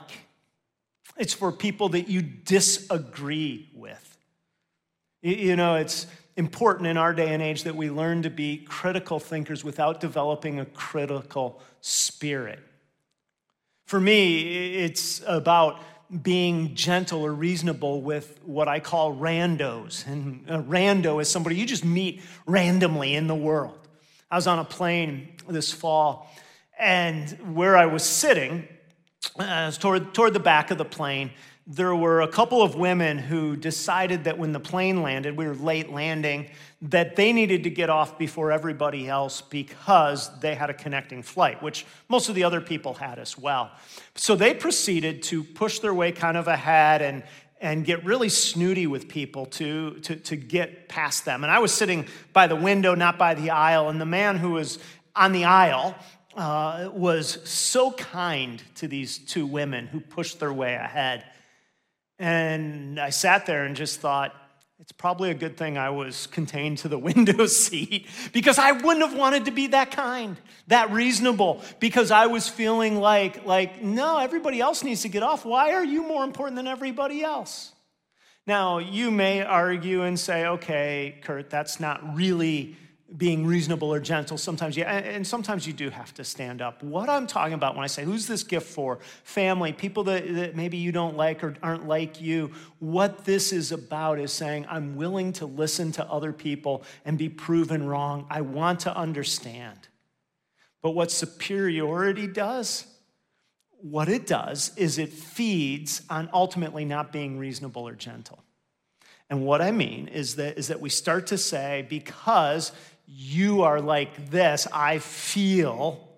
It's 1.16 1.34
for 1.34 1.52
people 1.52 1.90
that 1.90 2.08
you 2.08 2.22
disagree 2.22 3.70
with. 3.74 4.18
You 5.22 5.56
know, 5.56 5.76
it's 5.76 6.06
important 6.36 6.86
in 6.86 6.96
our 6.96 7.14
day 7.14 7.32
and 7.32 7.42
age 7.42 7.64
that 7.64 7.74
we 7.74 7.90
learn 7.90 8.22
to 8.22 8.30
be 8.30 8.58
critical 8.58 9.18
thinkers 9.18 9.64
without 9.64 10.00
developing 10.00 10.60
a 10.60 10.66
critical 10.66 11.60
spirit. 11.80 12.60
For 13.86 13.98
me, 13.98 14.74
it's 14.76 15.22
about 15.26 15.80
being 16.22 16.74
gentle 16.74 17.22
or 17.22 17.32
reasonable 17.32 18.02
with 18.02 18.38
what 18.44 18.68
I 18.68 18.80
call 18.80 19.16
randos. 19.16 20.06
And 20.06 20.44
a 20.48 20.62
rando 20.62 21.20
is 21.20 21.28
somebody 21.28 21.56
you 21.56 21.66
just 21.66 21.84
meet 21.84 22.22
randomly 22.46 23.14
in 23.14 23.26
the 23.26 23.34
world. 23.34 23.78
I 24.30 24.36
was 24.36 24.46
on 24.46 24.58
a 24.58 24.64
plane 24.64 25.36
this 25.48 25.72
fall 25.72 26.30
and 26.78 27.30
where 27.54 27.76
I 27.76 27.86
was 27.86 28.02
sitting, 28.02 28.68
uh, 29.38 29.70
toward, 29.72 30.14
toward 30.14 30.34
the 30.34 30.40
back 30.40 30.70
of 30.70 30.78
the 30.78 30.84
plane, 30.84 31.30
there 31.66 31.96
were 31.96 32.20
a 32.20 32.28
couple 32.28 32.62
of 32.62 32.76
women 32.76 33.18
who 33.18 33.56
decided 33.56 34.24
that 34.24 34.38
when 34.38 34.52
the 34.52 34.60
plane 34.60 35.02
landed, 35.02 35.36
we 35.36 35.46
were 35.46 35.54
late 35.54 35.90
landing, 35.90 36.48
that 36.80 37.16
they 37.16 37.32
needed 37.32 37.64
to 37.64 37.70
get 37.70 37.90
off 37.90 38.18
before 38.18 38.52
everybody 38.52 39.08
else 39.08 39.40
because 39.40 40.30
they 40.38 40.54
had 40.54 40.70
a 40.70 40.74
connecting 40.74 41.22
flight, 41.22 41.60
which 41.62 41.84
most 42.08 42.28
of 42.28 42.36
the 42.36 42.44
other 42.44 42.60
people 42.60 42.94
had 42.94 43.18
as 43.18 43.36
well. 43.36 43.72
So 44.14 44.36
they 44.36 44.54
proceeded 44.54 45.24
to 45.24 45.42
push 45.42 45.80
their 45.80 45.92
way 45.92 46.12
kind 46.12 46.36
of 46.36 46.46
ahead 46.46 47.02
and, 47.02 47.24
and 47.60 47.84
get 47.84 48.04
really 48.04 48.28
snooty 48.28 48.86
with 48.86 49.08
people 49.08 49.46
to, 49.46 49.94
to, 50.02 50.14
to 50.14 50.36
get 50.36 50.88
past 50.88 51.24
them. 51.24 51.42
And 51.42 51.50
I 51.50 51.58
was 51.58 51.72
sitting 51.72 52.06
by 52.32 52.46
the 52.46 52.56
window, 52.56 52.94
not 52.94 53.18
by 53.18 53.34
the 53.34 53.50
aisle, 53.50 53.88
and 53.88 54.00
the 54.00 54.06
man 54.06 54.36
who 54.36 54.50
was 54.50 54.78
on 55.16 55.32
the 55.32 55.46
aisle 55.46 55.96
uh, 56.36 56.90
was 56.92 57.38
so 57.48 57.90
kind 57.90 58.62
to 58.76 58.88
these 58.88 59.18
two 59.18 59.46
women 59.46 59.86
who 59.86 60.00
pushed 60.00 60.38
their 60.38 60.52
way 60.52 60.74
ahead. 60.74 61.24
And 62.18 63.00
I 63.00 63.10
sat 63.10 63.46
there 63.46 63.64
and 63.64 63.74
just 63.74 64.00
thought, 64.00 64.34
it's 64.78 64.92
probably 64.92 65.30
a 65.30 65.34
good 65.34 65.56
thing 65.56 65.78
I 65.78 65.88
was 65.90 66.26
contained 66.26 66.78
to 66.78 66.88
the 66.88 66.98
window 67.10 67.46
seat 67.46 68.06
because 68.32 68.58
I 68.58 68.72
wouldn't 68.72 69.08
have 69.08 69.16
wanted 69.16 69.46
to 69.46 69.50
be 69.50 69.68
that 69.68 69.90
kind, 69.90 70.36
that 70.66 70.90
reasonable, 70.90 71.62
because 71.80 72.10
I 72.10 72.26
was 72.26 72.48
feeling 72.48 73.00
like, 73.00 73.46
like, 73.46 73.82
no, 73.82 74.18
everybody 74.18 74.60
else 74.60 74.84
needs 74.84 75.02
to 75.02 75.08
get 75.08 75.22
off. 75.22 75.44
Why 75.46 75.72
are 75.72 75.84
you 75.84 76.02
more 76.02 76.24
important 76.24 76.56
than 76.56 76.66
everybody 76.66 77.22
else? 77.22 77.72
Now, 78.46 78.78
you 78.78 79.10
may 79.10 79.42
argue 79.42 80.02
and 80.02 80.20
say, 80.20 80.46
okay, 80.46 81.18
Kurt, 81.22 81.50
that's 81.50 81.80
not 81.80 82.14
really 82.14 82.76
being 83.16 83.46
reasonable 83.46 83.92
or 83.92 84.00
gentle. 84.00 84.36
Sometimes, 84.36 84.76
yeah, 84.76 84.90
and 84.92 85.24
sometimes 85.24 85.66
you 85.66 85.72
do 85.72 85.90
have 85.90 86.12
to 86.14 86.24
stand 86.24 86.60
up. 86.60 86.82
What 86.82 87.08
I'm 87.08 87.26
talking 87.26 87.54
about 87.54 87.76
when 87.76 87.84
I 87.84 87.86
say, 87.86 88.02
who's 88.02 88.26
this 88.26 88.42
gift 88.42 88.66
for? 88.66 88.98
Family, 89.22 89.72
people 89.72 90.04
that, 90.04 90.34
that 90.34 90.56
maybe 90.56 90.76
you 90.76 90.90
don't 90.90 91.16
like 91.16 91.44
or 91.44 91.54
aren't 91.62 91.86
like 91.86 92.20
you. 92.20 92.50
What 92.80 93.24
this 93.24 93.52
is 93.52 93.70
about 93.70 94.18
is 94.18 94.32
saying, 94.32 94.66
I'm 94.68 94.96
willing 94.96 95.32
to 95.34 95.46
listen 95.46 95.92
to 95.92 96.04
other 96.10 96.32
people 96.32 96.82
and 97.04 97.16
be 97.16 97.28
proven 97.28 97.86
wrong. 97.86 98.26
I 98.28 98.40
want 98.40 98.80
to 98.80 98.96
understand. 98.96 99.88
But 100.82 100.90
what 100.90 101.12
superiority 101.12 102.26
does, 102.26 102.86
what 103.80 104.08
it 104.08 104.26
does 104.26 104.72
is 104.76 104.98
it 104.98 105.12
feeds 105.12 106.02
on 106.10 106.28
ultimately 106.32 106.84
not 106.84 107.12
being 107.12 107.38
reasonable 107.38 107.86
or 107.86 107.94
gentle. 107.94 108.42
And 109.28 109.44
what 109.44 109.60
I 109.60 109.72
mean 109.72 110.06
is 110.06 110.36
that, 110.36 110.56
is 110.56 110.68
that 110.68 110.80
we 110.80 110.88
start 110.88 111.26
to 111.28 111.38
say, 111.38 111.84
because 111.88 112.70
you 113.06 113.62
are 113.62 113.80
like 113.80 114.30
this, 114.30 114.66
I 114.72 114.98
feel 114.98 116.08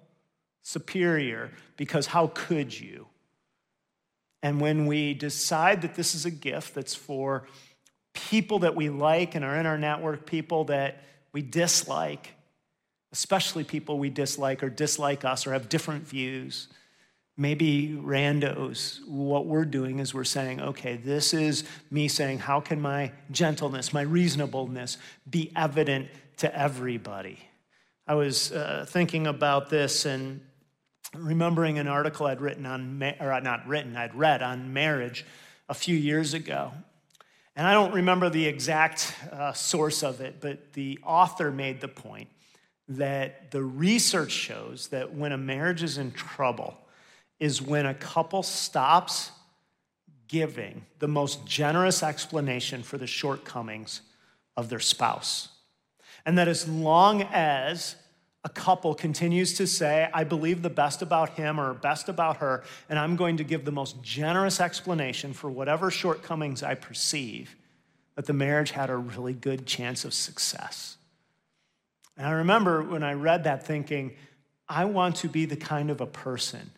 superior 0.62 1.50
because 1.76 2.06
how 2.06 2.28
could 2.34 2.78
you? 2.78 3.06
And 4.42 4.60
when 4.60 4.86
we 4.86 5.14
decide 5.14 5.82
that 5.82 5.94
this 5.94 6.14
is 6.14 6.24
a 6.24 6.30
gift 6.30 6.74
that's 6.74 6.94
for 6.94 7.46
people 8.14 8.60
that 8.60 8.74
we 8.74 8.88
like 8.88 9.34
and 9.34 9.44
are 9.44 9.56
in 9.56 9.66
our 9.66 9.78
network, 9.78 10.26
people 10.26 10.64
that 10.64 11.02
we 11.32 11.42
dislike, 11.42 12.34
especially 13.12 13.64
people 13.64 13.98
we 13.98 14.10
dislike 14.10 14.62
or 14.62 14.70
dislike 14.70 15.24
us 15.24 15.46
or 15.46 15.52
have 15.52 15.68
different 15.68 16.06
views. 16.06 16.68
Maybe 17.40 17.96
randos, 17.96 18.98
what 19.06 19.46
we're 19.46 19.64
doing 19.64 20.00
is 20.00 20.12
we're 20.12 20.24
saying, 20.24 20.60
okay, 20.60 20.96
this 20.96 21.32
is 21.32 21.62
me 21.88 22.08
saying, 22.08 22.40
how 22.40 22.58
can 22.58 22.80
my 22.80 23.12
gentleness, 23.30 23.92
my 23.92 24.00
reasonableness 24.00 24.98
be 25.30 25.52
evident 25.54 26.08
to 26.38 26.52
everybody? 26.52 27.38
I 28.08 28.14
was 28.14 28.50
uh, 28.50 28.86
thinking 28.88 29.28
about 29.28 29.70
this 29.70 30.04
and 30.04 30.40
remembering 31.14 31.78
an 31.78 31.86
article 31.86 32.26
I'd 32.26 32.40
written 32.40 32.66
on, 32.66 33.00
or 33.20 33.40
not 33.40 33.68
written, 33.68 33.96
I'd 33.96 34.16
read 34.16 34.42
on 34.42 34.72
marriage 34.72 35.24
a 35.68 35.74
few 35.74 35.96
years 35.96 36.34
ago. 36.34 36.72
And 37.54 37.68
I 37.68 37.72
don't 37.72 37.94
remember 37.94 38.30
the 38.30 38.46
exact 38.46 39.14
uh, 39.30 39.52
source 39.52 40.02
of 40.02 40.20
it, 40.20 40.40
but 40.40 40.72
the 40.72 40.98
author 41.04 41.52
made 41.52 41.80
the 41.80 41.88
point 41.88 42.30
that 42.88 43.52
the 43.52 43.62
research 43.62 44.32
shows 44.32 44.88
that 44.88 45.14
when 45.14 45.30
a 45.30 45.38
marriage 45.38 45.84
is 45.84 45.98
in 45.98 46.10
trouble, 46.10 46.76
is 47.40 47.62
when 47.62 47.86
a 47.86 47.94
couple 47.94 48.42
stops 48.42 49.30
giving 50.26 50.84
the 50.98 51.08
most 51.08 51.46
generous 51.46 52.02
explanation 52.02 52.82
for 52.82 52.98
the 52.98 53.06
shortcomings 53.06 54.02
of 54.56 54.68
their 54.68 54.80
spouse. 54.80 55.48
And 56.26 56.36
that 56.36 56.48
as 56.48 56.68
long 56.68 57.22
as 57.22 57.96
a 58.44 58.48
couple 58.48 58.94
continues 58.94 59.54
to 59.54 59.66
say, 59.66 60.08
I 60.12 60.24
believe 60.24 60.62
the 60.62 60.70
best 60.70 61.02
about 61.02 61.30
him 61.30 61.58
or 61.58 61.74
best 61.74 62.08
about 62.08 62.38
her, 62.38 62.62
and 62.88 62.98
I'm 62.98 63.16
going 63.16 63.38
to 63.38 63.44
give 63.44 63.64
the 63.64 63.72
most 63.72 64.02
generous 64.02 64.60
explanation 64.60 65.32
for 65.32 65.50
whatever 65.50 65.90
shortcomings 65.90 66.62
I 66.62 66.74
perceive, 66.74 67.56
that 68.14 68.26
the 68.26 68.32
marriage 68.32 68.72
had 68.72 68.90
a 68.90 68.96
really 68.96 69.32
good 69.32 69.66
chance 69.66 70.04
of 70.04 70.12
success. 70.12 70.96
And 72.16 72.26
I 72.26 72.32
remember 72.32 72.82
when 72.82 73.02
I 73.02 73.12
read 73.12 73.44
that 73.44 73.66
thinking, 73.66 74.14
I 74.68 74.84
want 74.84 75.16
to 75.16 75.28
be 75.28 75.46
the 75.46 75.56
kind 75.56 75.90
of 75.90 76.00
a 76.00 76.06
person 76.06 76.70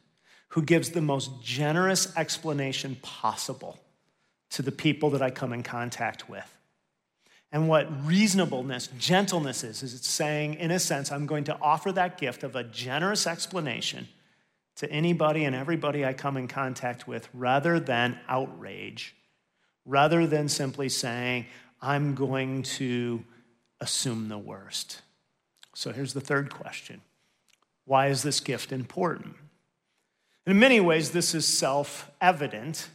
who 0.51 0.63
gives 0.63 0.91
the 0.91 1.01
most 1.01 1.43
generous 1.43 2.15
explanation 2.17 2.97
possible 3.03 3.79
to 4.51 4.63
the 4.63 4.73
people 4.73 5.11
that 5.11 5.23
I 5.23 5.31
come 5.31 5.53
in 5.53 5.63
contact 5.63 6.29
with. 6.29 6.57
And 7.53 7.69
what 7.69 7.89
reasonableness, 8.07 8.89
gentleness 8.99 9.65
is, 9.65 9.83
is 9.83 9.95
it's 9.95 10.09
saying, 10.09 10.55
in 10.55 10.71
a 10.71 10.79
sense, 10.79 11.11
I'm 11.11 11.27
going 11.27 11.45
to 11.45 11.59
offer 11.61 11.91
that 11.93 12.19
gift 12.19 12.45
of 12.45 12.55
a 12.55 12.65
generous 12.65 13.27
explanation 13.27 14.09
to 14.77 14.91
anybody 14.91 15.45
and 15.45 15.55
everybody 15.55 16.05
I 16.05 16.13
come 16.13 16.37
in 16.37 16.49
contact 16.49 17.09
with 17.09 17.29
rather 17.35 17.81
than 17.81 18.19
outrage, 18.29 19.15
rather 19.85 20.27
than 20.27 20.49
simply 20.49 20.89
saying, 20.89 21.47
I'm 21.83 22.15
going 22.15 22.63
to 22.63 23.25
assume 23.81 24.29
the 24.29 24.39
worst. 24.39 25.03
So 25.75 25.93
here's 25.93 26.13
the 26.13 26.21
third 26.21 26.53
question 26.53 27.03
Why 27.85 28.09
is 28.09 28.23
this 28.23 28.41
gift 28.41 28.73
important? 28.73 29.37
In 30.47 30.59
many 30.59 30.81
ways, 30.81 31.11
this 31.11 31.35
is 31.35 31.47
self 31.47 32.11
evident 32.21 32.89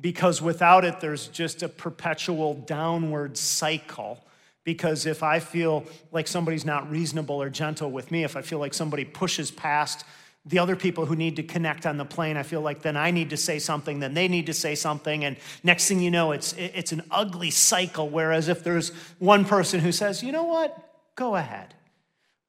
because 0.00 0.40
without 0.40 0.84
it, 0.84 1.00
there's 1.00 1.28
just 1.28 1.62
a 1.62 1.68
perpetual 1.68 2.54
downward 2.54 3.36
cycle. 3.36 4.24
Because 4.64 5.06
if 5.06 5.22
I 5.22 5.40
feel 5.40 5.86
like 6.12 6.28
somebody's 6.28 6.64
not 6.64 6.90
reasonable 6.90 7.40
or 7.40 7.48
gentle 7.48 7.90
with 7.90 8.10
me, 8.10 8.22
if 8.24 8.36
I 8.36 8.42
feel 8.42 8.58
like 8.58 8.74
somebody 8.74 9.04
pushes 9.04 9.50
past 9.50 10.04
the 10.44 10.58
other 10.58 10.76
people 10.76 11.06
who 11.06 11.16
need 11.16 11.36
to 11.36 11.42
connect 11.42 11.84
on 11.84 11.96
the 11.96 12.04
plane, 12.04 12.36
I 12.36 12.42
feel 12.42 12.60
like 12.60 12.82
then 12.82 12.96
I 12.96 13.10
need 13.10 13.30
to 13.30 13.36
say 13.36 13.58
something, 13.58 14.00
then 14.00 14.14
they 14.14 14.28
need 14.28 14.46
to 14.46 14.54
say 14.54 14.74
something, 14.74 15.24
and 15.24 15.36
next 15.62 15.88
thing 15.88 16.00
you 16.00 16.10
know, 16.10 16.32
it's, 16.32 16.52
it's 16.54 16.92
an 16.92 17.02
ugly 17.10 17.50
cycle. 17.50 18.08
Whereas 18.08 18.48
if 18.48 18.62
there's 18.62 18.90
one 19.18 19.44
person 19.44 19.80
who 19.80 19.92
says, 19.92 20.22
you 20.22 20.32
know 20.32 20.44
what, 20.44 20.76
go 21.16 21.36
ahead, 21.36 21.74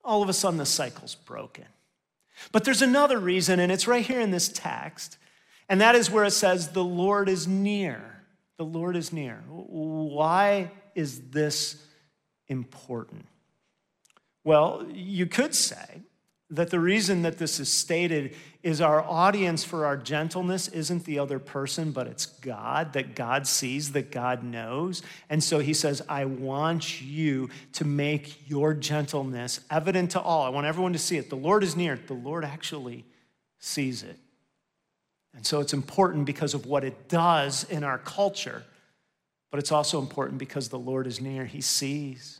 all 0.04 0.22
of 0.22 0.30
a 0.30 0.34
sudden 0.34 0.58
the 0.58 0.66
cycle's 0.66 1.16
broken. 1.16 1.66
But 2.52 2.64
there's 2.64 2.82
another 2.82 3.20
reason, 3.20 3.60
and 3.60 3.72
it's 3.72 3.88
right 3.88 4.06
here 4.06 4.20
in 4.20 4.32
this 4.32 4.50
text, 4.50 5.18
and 5.68 5.82
that 5.82 5.96
is 5.96 6.10
where 6.10 6.26
it 6.26 6.32
says, 6.32 6.70
The 6.70 6.84
Lord 6.84 7.30
is 7.30 7.48
near. 7.48 8.24
The 8.58 8.66
Lord 8.66 8.96
is 8.96 9.14
near. 9.14 9.44
Why 9.48 10.72
is 10.96 11.30
this 11.30 11.82
important? 12.48 13.26
Well, 14.44 14.86
you 14.92 15.26
could 15.28 15.54
say 15.56 16.02
that 16.52 16.72
the 16.72 16.80
reason 16.80 17.22
that 17.22 17.38
this 17.38 17.60
is 17.60 17.72
stated 17.72 18.36
is 18.64 18.82
our 18.82 19.02
audience 19.04 19.64
for 19.64 19.86
our 19.86 19.96
gentleness 19.96 20.68
isn't 20.68 21.06
the 21.06 21.20
other 21.20 21.38
person, 21.38 21.92
but 21.92 22.08
it's 22.08 22.26
God, 22.26 22.94
that 22.94 23.16
God 23.16 23.46
sees, 23.46 23.92
that 23.92 24.12
God 24.12 24.44
knows. 24.44 25.04
And 25.30 25.44
so 25.44 25.60
he 25.60 25.74
says, 25.74 26.02
I 26.10 26.26
want 26.26 27.02
you 27.02 27.50
to 27.74 27.86
make 27.86 28.50
your 28.50 28.74
gentleness 28.74 29.60
evident 29.70 30.12
to 30.12 30.22
all. 30.22 30.44
I 30.44 30.50
want 30.50 30.66
everyone 30.66 30.94
to 30.94 31.00
see 31.00 31.18
it. 31.18 31.30
The 31.30 31.36
Lord 31.36 31.64
is 31.64 31.76
near. 31.76 31.96
The 31.96 32.14
Lord 32.14 32.44
actually 32.44 33.06
sees 33.60 34.02
it. 34.02 34.18
And 35.36 35.46
so 35.46 35.60
it's 35.60 35.74
important 35.74 36.26
because 36.26 36.56
of 36.56 36.66
what 36.66 36.84
it 36.84 37.08
does 37.08 37.64
in 37.66 37.84
our 37.84 38.00
culture, 38.00 38.64
but 39.52 39.60
it's 39.60 39.72
also 39.72 40.00
important 40.00 40.40
because 40.40 40.70
the 40.70 40.80
Lord 40.80 41.06
is 41.06 41.22
near. 41.22 41.46
He 41.46 41.62
sees. 41.62 42.40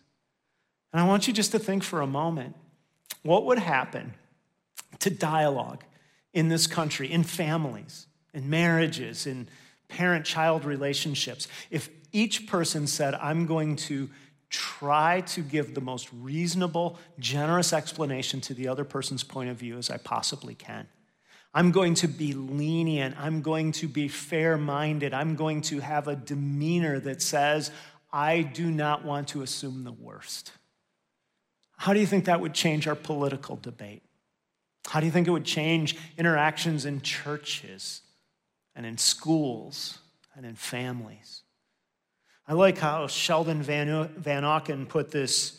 And 0.92 1.00
I 1.00 1.06
want 1.06 1.28
you 1.28 1.34
just 1.34 1.52
to 1.52 1.60
think 1.60 1.84
for 1.84 2.02
a 2.02 2.08
moment 2.08 2.56
what 3.24 3.46
would 3.46 3.60
happen 3.60 4.14
to 5.00 5.10
dialogue 5.10 5.84
in 6.34 6.50
this 6.50 6.68
country, 6.68 7.12
in 7.12 7.24
families, 7.24 8.08
in 8.34 8.50
marriages, 8.50 9.26
in 9.26 9.48
parent 9.88 10.26
child 10.26 10.66
relationships, 10.66 11.48
if 11.72 11.90
each 12.12 12.48
person 12.48 12.88
said, 12.88 13.16
I'm 13.16 13.46
going 13.46 13.76
to 13.76 14.10
try 14.50 15.22
to 15.22 15.42
give 15.42 15.76
the 15.76 15.82
most 15.82 16.10
reasonable, 16.14 16.98
generous 17.20 17.72
explanation 17.72 18.42
to 18.42 18.54
the 18.54 18.68
other 18.68 18.84
person's 18.84 19.24
point 19.24 19.50
of 19.50 19.58
view 19.58 19.78
as 19.78 19.90
I 19.90 19.98
possibly 19.98 20.56
can. 20.56 20.88
I'm 21.54 21.72
going 21.72 21.96
to 21.96 22.08
be 22.08 22.34
lenient. 22.34 23.16
I'm 23.20 23.42
going 23.42 23.72
to 23.74 23.88
be 23.88 24.08
fair 24.08 24.58
minded. 24.58 25.14
I'm 25.14 25.36
going 25.36 25.62
to 25.64 25.80
have 25.80 26.08
a 26.08 26.16
demeanor 26.16 27.00
that 27.00 27.22
says, 27.22 27.72
I 28.12 28.42
do 28.42 28.70
not 28.70 29.04
want 29.04 29.30
to 29.30 29.42
assume 29.42 29.84
the 29.84 29.92
worst. 29.92 30.52
How 31.80 31.94
do 31.94 32.02
you 32.02 32.06
think 32.06 32.26
that 32.26 32.42
would 32.42 32.54
change 32.54 32.90
our 32.90 32.96
political 32.96 33.56
debate? 33.56 34.04
How 34.88 35.00
do 35.00 35.06
you 35.06 35.14
think 35.14 35.30
it 35.30 35.32
would 35.32 35.46
change 35.46 35.96
interactions 36.18 36.84
in 36.84 37.00
churches 37.00 38.02
and 38.76 38.86
in 38.86 38.98
schools 38.98 40.00
and 40.36 40.46
in 40.46 40.56
families? 40.56 41.44
I 42.46 42.52
like 42.52 42.80
how 42.80 43.08
Sheldon 43.08 43.64
Vanauken 43.64 44.90
put 44.90 45.12
this 45.12 45.58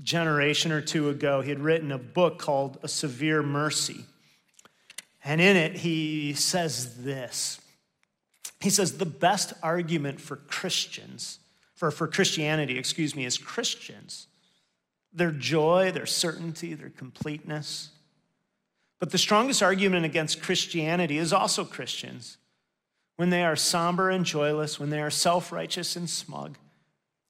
generation 0.00 0.70
or 0.70 0.80
two 0.80 1.08
ago. 1.08 1.40
He 1.40 1.50
had 1.50 1.58
written 1.58 1.90
a 1.90 1.98
book 1.98 2.38
called 2.38 2.78
A 2.84 2.88
Severe 2.88 3.42
Mercy. 3.42 4.04
And 5.24 5.40
in 5.40 5.56
it, 5.56 5.78
he 5.78 6.34
says 6.34 7.02
this 7.02 7.60
He 8.60 8.70
says, 8.70 8.98
The 8.98 9.06
best 9.06 9.54
argument 9.60 10.20
for 10.20 10.36
Christians, 10.36 11.40
for, 11.74 11.90
for 11.90 12.06
Christianity, 12.06 12.78
excuse 12.78 13.16
me, 13.16 13.24
is 13.24 13.36
Christians 13.36 14.28
their 15.16 15.32
joy, 15.32 15.90
their 15.92 16.06
certainty, 16.06 16.74
their 16.74 16.90
completeness. 16.90 17.90
But 19.00 19.10
the 19.10 19.18
strongest 19.18 19.62
argument 19.62 20.04
against 20.04 20.42
Christianity 20.42 21.18
is 21.18 21.32
also 21.32 21.64
Christians. 21.64 22.36
When 23.16 23.30
they 23.30 23.42
are 23.44 23.56
somber 23.56 24.10
and 24.10 24.26
joyless, 24.26 24.78
when 24.78 24.90
they 24.90 25.00
are 25.00 25.10
self 25.10 25.50
righteous 25.50 25.96
and 25.96 26.08
smug, 26.08 26.58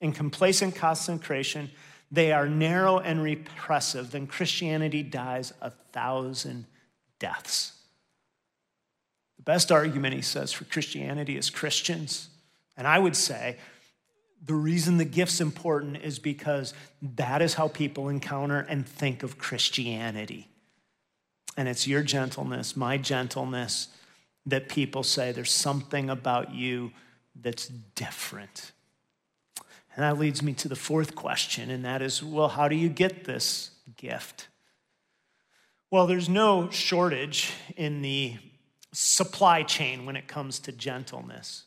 in 0.00 0.12
complacent 0.12 0.74
consecration, 0.74 1.70
they 2.10 2.32
are 2.32 2.48
narrow 2.48 2.98
and 2.98 3.22
repressive, 3.22 4.10
then 4.10 4.26
Christianity 4.26 5.02
dies 5.02 5.52
a 5.60 5.70
thousand 5.70 6.66
deaths. 7.18 7.72
The 9.36 9.42
best 9.42 9.70
argument, 9.70 10.14
he 10.14 10.22
says, 10.22 10.52
for 10.52 10.64
Christianity 10.64 11.36
is 11.36 11.50
Christians. 11.50 12.28
And 12.76 12.86
I 12.86 12.98
would 12.98 13.16
say 13.16 13.56
the 14.44 14.54
reason 14.54 14.98
the 14.98 15.04
gift's 15.04 15.40
important 15.40 15.98
is 15.98 16.18
because 16.18 16.74
that 17.02 17.42
is 17.42 17.54
how 17.54 17.68
people 17.68 18.08
encounter 18.08 18.60
and 18.60 18.86
think 18.86 19.22
of 19.22 19.38
Christianity. 19.38 20.48
And 21.56 21.68
it's 21.68 21.86
your 21.86 22.02
gentleness, 22.02 22.76
my 22.76 22.98
gentleness, 22.98 23.88
that 24.44 24.68
people 24.68 25.02
say 25.02 25.32
there's 25.32 25.50
something 25.50 26.10
about 26.10 26.54
you 26.54 26.92
that's 27.34 27.66
different. 27.66 28.72
And 29.94 30.04
that 30.04 30.18
leads 30.18 30.42
me 30.42 30.52
to 30.54 30.68
the 30.68 30.76
fourth 30.76 31.14
question, 31.14 31.70
and 31.70 31.84
that 31.84 32.02
is 32.02 32.22
well, 32.22 32.48
how 32.48 32.68
do 32.68 32.76
you 32.76 32.90
get 32.90 33.24
this 33.24 33.70
gift? 33.96 34.48
Well, 35.90 36.06
there's 36.06 36.28
no 36.28 36.68
shortage 36.70 37.52
in 37.76 38.02
the 38.02 38.36
supply 38.92 39.62
chain 39.62 40.04
when 40.04 40.16
it 40.16 40.28
comes 40.28 40.58
to 40.60 40.72
gentleness. 40.72 41.64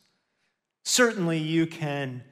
Certainly, 0.84 1.38
you 1.38 1.66
can 1.66 2.22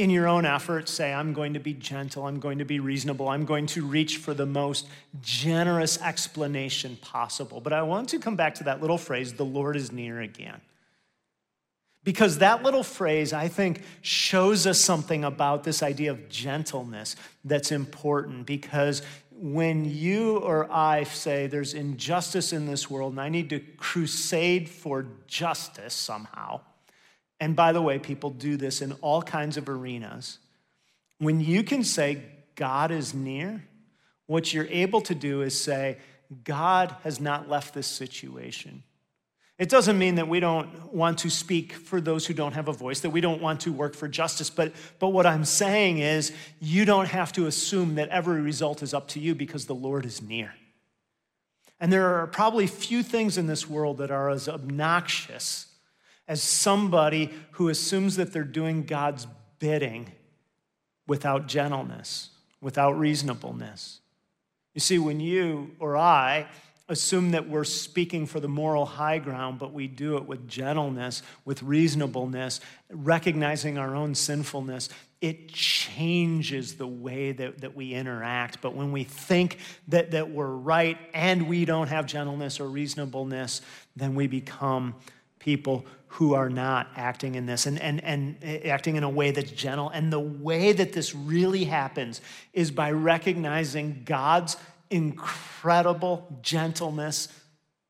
in 0.00 0.08
your 0.08 0.26
own 0.26 0.46
efforts, 0.46 0.90
say, 0.90 1.12
I'm 1.12 1.34
going 1.34 1.52
to 1.52 1.60
be 1.60 1.74
gentle, 1.74 2.26
I'm 2.26 2.40
going 2.40 2.58
to 2.58 2.64
be 2.64 2.80
reasonable, 2.80 3.28
I'm 3.28 3.44
going 3.44 3.66
to 3.66 3.84
reach 3.84 4.16
for 4.16 4.32
the 4.32 4.46
most 4.46 4.88
generous 5.20 6.00
explanation 6.00 6.96
possible. 7.02 7.60
But 7.60 7.74
I 7.74 7.82
want 7.82 8.08
to 8.08 8.18
come 8.18 8.34
back 8.34 8.54
to 8.56 8.64
that 8.64 8.80
little 8.80 8.96
phrase, 8.96 9.34
the 9.34 9.44
Lord 9.44 9.76
is 9.76 9.92
near 9.92 10.20
again. 10.20 10.62
Because 12.02 12.38
that 12.38 12.62
little 12.62 12.82
phrase, 12.82 13.34
I 13.34 13.48
think, 13.48 13.82
shows 14.00 14.66
us 14.66 14.80
something 14.80 15.22
about 15.22 15.64
this 15.64 15.82
idea 15.82 16.12
of 16.12 16.30
gentleness 16.30 17.14
that's 17.44 17.70
important. 17.70 18.46
Because 18.46 19.02
when 19.32 19.84
you 19.84 20.38
or 20.38 20.66
I 20.72 21.04
say 21.04 21.46
there's 21.46 21.74
injustice 21.74 22.54
in 22.54 22.66
this 22.66 22.88
world 22.88 23.12
and 23.12 23.20
I 23.20 23.28
need 23.28 23.50
to 23.50 23.60
crusade 23.60 24.70
for 24.70 25.08
justice 25.26 25.92
somehow, 25.92 26.62
and 27.40 27.56
by 27.56 27.72
the 27.72 27.80
way, 27.80 27.98
people 27.98 28.30
do 28.30 28.56
this 28.56 28.82
in 28.82 28.92
all 29.00 29.22
kinds 29.22 29.56
of 29.56 29.68
arenas, 29.68 30.38
when 31.18 31.40
you 31.40 31.64
can 31.64 31.82
say 31.82 32.22
God 32.54 32.90
is 32.90 33.14
near, 33.14 33.64
what 34.26 34.52
you're 34.52 34.66
able 34.66 35.00
to 35.02 35.14
do 35.14 35.40
is 35.40 35.58
say, 35.58 35.96
God 36.44 36.94
has 37.02 37.18
not 37.18 37.48
left 37.48 37.74
this 37.74 37.86
situation. 37.86 38.82
It 39.58 39.68
doesn't 39.68 39.98
mean 39.98 40.14
that 40.14 40.28
we 40.28 40.40
don't 40.40 40.92
want 40.92 41.18
to 41.18 41.30
speak 41.30 41.72
for 41.72 42.00
those 42.00 42.26
who 42.26 42.32
don't 42.32 42.52
have 42.52 42.68
a 42.68 42.72
voice, 42.72 43.00
that 43.00 43.10
we 43.10 43.20
don't 43.20 43.42
want 43.42 43.60
to 43.62 43.72
work 43.72 43.94
for 43.94 44.08
justice. 44.08 44.48
But, 44.48 44.72
but 44.98 45.08
what 45.08 45.26
I'm 45.26 45.44
saying 45.44 45.98
is, 45.98 46.32
you 46.60 46.84
don't 46.84 47.08
have 47.08 47.32
to 47.32 47.46
assume 47.46 47.96
that 47.96 48.08
every 48.10 48.40
result 48.40 48.82
is 48.82 48.94
up 48.94 49.08
to 49.08 49.20
you 49.20 49.34
because 49.34 49.66
the 49.66 49.74
Lord 49.74 50.06
is 50.06 50.22
near. 50.22 50.54
And 51.78 51.92
there 51.92 52.20
are 52.20 52.26
probably 52.26 52.66
few 52.66 53.02
things 53.02 53.36
in 53.36 53.46
this 53.46 53.68
world 53.68 53.98
that 53.98 54.10
are 54.10 54.30
as 54.30 54.48
obnoxious 54.48 55.69
as 56.30 56.40
somebody 56.40 57.28
who 57.50 57.68
assumes 57.70 58.14
that 58.14 58.32
they're 58.32 58.44
doing 58.44 58.84
God's 58.84 59.26
bidding 59.58 60.12
without 61.08 61.48
gentleness, 61.48 62.30
without 62.60 62.96
reasonableness. 62.96 63.98
You 64.72 64.80
see, 64.80 64.96
when 64.96 65.18
you 65.18 65.72
or 65.80 65.96
I 65.96 66.46
assume 66.88 67.32
that 67.32 67.48
we're 67.48 67.64
speaking 67.64 68.26
for 68.26 68.38
the 68.38 68.48
moral 68.48 68.86
high 68.86 69.18
ground, 69.18 69.58
but 69.58 69.72
we 69.72 69.88
do 69.88 70.18
it 70.18 70.26
with 70.26 70.46
gentleness, 70.46 71.24
with 71.44 71.64
reasonableness, 71.64 72.60
recognizing 72.90 73.76
our 73.76 73.96
own 73.96 74.14
sinfulness. 74.14 74.88
It 75.20 75.48
changes 75.48 76.76
the 76.76 76.86
way 76.86 77.32
that, 77.32 77.62
that 77.62 77.74
we 77.74 77.92
interact. 77.92 78.60
But 78.60 78.76
when 78.76 78.92
we 78.92 79.02
think 79.02 79.58
that, 79.88 80.12
that 80.12 80.30
we're 80.30 80.46
right 80.46 80.96
and 81.12 81.48
we 81.48 81.64
don't 81.64 81.88
have 81.88 82.06
gentleness 82.06 82.60
or 82.60 82.68
reasonableness, 82.68 83.62
then 83.96 84.14
we 84.14 84.28
become 84.28 84.94
people 85.40 85.84
who 86.20 86.34
are 86.34 86.50
not 86.50 86.86
acting 86.96 87.34
in 87.34 87.46
this 87.46 87.64
and, 87.64 87.80
and, 87.80 88.04
and 88.04 88.36
eh, 88.42 88.68
acting 88.68 88.96
in 88.96 89.02
a 89.02 89.08
way 89.08 89.30
that's 89.30 89.50
gentle. 89.52 89.88
And 89.88 90.12
the 90.12 90.20
way 90.20 90.70
that 90.70 90.92
this 90.92 91.14
really 91.14 91.64
happens 91.64 92.20
is 92.52 92.70
by 92.70 92.90
recognizing 92.90 94.02
God's 94.04 94.58
incredible 94.90 96.38
gentleness 96.42 97.28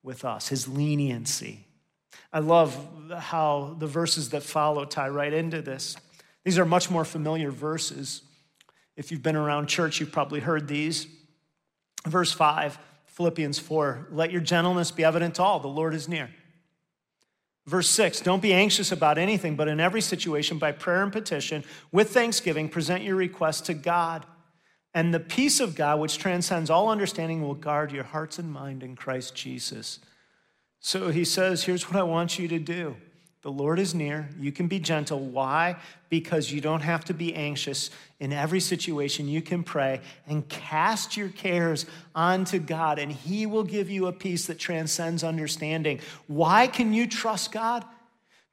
with 0.05 0.25
us, 0.25 0.47
his 0.47 0.69
leniency. 0.69 1.67
I 2.33 2.39
love 2.39 2.79
how 3.19 3.75
the 3.81 3.89
verses 3.89 4.31
that 4.31 4.45
follow 4.45 4.85
tie 4.85 5.09
right 5.09 5.33
into 5.33 5.61
this. 5.61 5.97
These 6.45 6.57
are 6.57 6.65
much 6.65 6.89
more 6.89 7.05
familiar 7.05 7.51
verses. 7.51 8.23
If 8.97 9.11
you've 9.11 9.25
been 9.25 9.35
around 9.35 9.67
church, 9.67 9.99
you've 9.99 10.13
probably 10.13 10.39
heard 10.39 10.69
these. 10.69 11.09
Verse 12.07 12.31
5, 12.31 12.79
Philippians 13.07 13.59
4 13.59 14.07
Let 14.13 14.31
your 14.31 14.41
gentleness 14.41 14.93
be 14.93 15.03
evident 15.03 15.35
to 15.35 15.43
all, 15.43 15.59
the 15.59 15.67
Lord 15.67 15.95
is 15.95 16.07
near. 16.07 16.31
Verse 17.71 17.89
6 17.89 18.21
Don't 18.21 18.43
be 18.43 18.53
anxious 18.53 18.91
about 18.91 19.17
anything, 19.17 19.55
but 19.55 19.69
in 19.69 19.79
every 19.79 20.01
situation, 20.01 20.59
by 20.59 20.73
prayer 20.73 21.05
and 21.05 21.13
petition, 21.13 21.63
with 21.93 22.11
thanksgiving, 22.11 22.69
present 22.69 23.05
your 23.05 23.15
requests 23.15 23.61
to 23.63 23.75
God. 23.75 24.27
And 24.93 25.15
the 25.15 25.21
peace 25.21 25.61
of 25.61 25.77
God, 25.77 26.01
which 26.01 26.19
transcends 26.19 26.69
all 26.69 26.89
understanding, 26.89 27.43
will 27.43 27.55
guard 27.55 27.93
your 27.93 28.03
hearts 28.03 28.41
and 28.41 28.53
mind 28.53 28.83
in 28.83 28.97
Christ 28.97 29.37
Jesus. 29.37 30.01
So 30.81 31.11
he 31.11 31.25
says, 31.25 31.63
Here's 31.63 31.89
what 31.89 31.97
I 31.97 32.03
want 32.03 32.41
you 32.41 32.49
to 32.49 32.59
do. 32.59 32.97
The 33.43 33.51
Lord 33.51 33.79
is 33.79 33.95
near. 33.95 34.29
You 34.39 34.53
can 34.53 34.69
be 34.69 34.79
gentle. 34.79 35.19
Why? 35.19 35.77
Because 36.11 36.53
you 36.53 36.61
don't 36.61 36.83
have 36.83 37.07
to 37.07 37.15
be 37.15 37.35
anxious. 37.35 37.91
In 38.19 38.35
every 38.35 38.61
situation, 38.61 39.29
you 39.29 39.41
can 39.41 39.63
pray 39.63 40.03
and 40.27 40.47
cast 40.49 41.17
your 41.17 41.31
cares 41.31 41.87
onto 42.15 42.59
God, 42.59 42.99
and 42.99 43.11
He 43.11 43.47
will 43.47 43.65
give 43.65 43.89
you 43.89 44.09
a 44.09 44.13
peace 44.13 44.47
that 44.47 44.59
transcends 44.59 45.25
understanding. 45.25 46.01
Why 46.27 46.67
can 46.67 46.93
you 46.93 47.07
trust 47.07 47.51
God? 47.51 47.85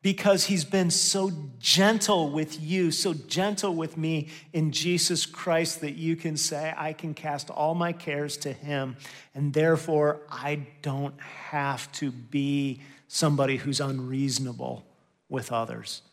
Because 0.01 0.45
he's 0.45 0.63
been 0.63 0.91
so 0.91 1.31
gentle 1.59 2.29
with 2.29 2.61
you, 2.61 2.91
so 2.91 3.13
gentle 3.13 3.73
with 3.73 3.97
me 3.97 4.29
in 4.53 4.71
Jesus 4.71 5.25
Christ 5.25 5.81
that 5.81 5.95
you 5.95 6.15
can 6.15 6.37
say, 6.37 6.73
I 6.77 6.93
can 6.93 7.13
cast 7.13 7.49
all 7.49 7.73
my 7.73 7.93
cares 7.93 8.37
to 8.37 8.53
him, 8.53 8.95
and 9.33 9.53
therefore 9.53 10.21
I 10.29 10.67
don't 10.81 11.19
have 11.19 11.91
to 11.93 12.11
be 12.11 12.81
somebody 13.07 13.57
who's 13.57 13.79
unreasonable 13.79 14.85
with 15.29 15.51
others. 15.51 16.03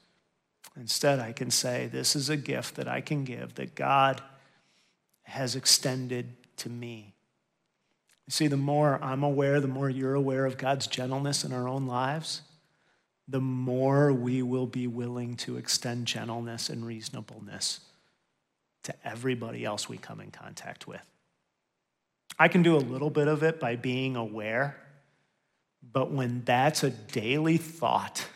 Instead, 0.76 1.20
I 1.20 1.32
can 1.32 1.50
say, 1.50 1.86
This 1.86 2.16
is 2.16 2.28
a 2.28 2.36
gift 2.36 2.76
that 2.76 2.88
I 2.88 3.00
can 3.00 3.24
give 3.24 3.54
that 3.56 3.74
God 3.74 4.22
has 5.24 5.54
extended 5.54 6.34
to 6.56 6.68
me. 6.68 7.14
You 8.26 8.30
see, 8.30 8.46
the 8.46 8.56
more 8.56 8.98
I'm 9.02 9.22
aware, 9.22 9.60
the 9.60 9.68
more 9.68 9.90
you're 9.90 10.14
aware 10.14 10.46
of 10.46 10.56
God's 10.56 10.86
gentleness 10.86 11.44
in 11.44 11.52
our 11.52 11.68
own 11.68 11.86
lives 11.86 12.40
the 13.28 13.40
more 13.40 14.12
we 14.12 14.42
will 14.42 14.66
be 14.66 14.86
willing 14.86 15.36
to 15.36 15.56
extend 15.56 16.06
gentleness 16.06 16.68
and 16.68 16.84
reasonableness 16.84 17.80
to 18.82 18.94
everybody 19.04 19.64
else 19.64 19.88
we 19.88 19.96
come 19.96 20.20
in 20.20 20.30
contact 20.30 20.86
with. 20.86 21.00
I 22.38 22.48
can 22.48 22.62
do 22.62 22.76
a 22.76 22.78
little 22.78 23.10
bit 23.10 23.28
of 23.28 23.42
it 23.42 23.60
by 23.60 23.76
being 23.76 24.16
aware, 24.16 24.76
but 25.92 26.10
when 26.10 26.42
that's 26.44 26.82
a 26.82 26.90
daily 26.90 27.56
thought, 27.56 28.26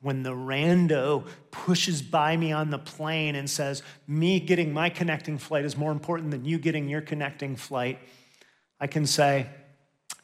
when 0.00 0.22
the 0.22 0.32
rando 0.32 1.26
pushes 1.50 2.00
by 2.00 2.36
me 2.36 2.52
on 2.52 2.70
the 2.70 2.78
plane 2.78 3.34
and 3.34 3.50
says, 3.50 3.82
Me 4.06 4.40
getting 4.40 4.72
my 4.72 4.88
connecting 4.88 5.36
flight 5.36 5.64
is 5.64 5.76
more 5.76 5.92
important 5.92 6.30
than 6.30 6.44
you 6.44 6.58
getting 6.58 6.88
your 6.88 7.00
connecting 7.00 7.56
flight, 7.56 7.98
I 8.78 8.86
can 8.86 9.06
say, 9.06 9.48